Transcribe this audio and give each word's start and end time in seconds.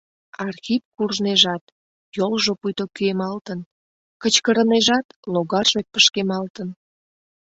Архип 0.43 0.83
куржнежат— 0.95 1.63
йолжо 2.17 2.53
пуйто 2.59 2.85
кӱэмалтын; 2.95 3.59
кычкырынежат— 4.21 5.07
логарже 5.33 5.81
пышкемалтын. 5.93 6.69